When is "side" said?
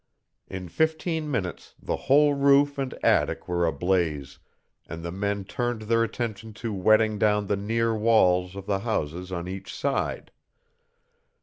9.71-10.31